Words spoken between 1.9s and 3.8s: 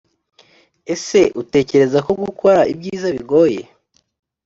ko gukora ibyiza bigoye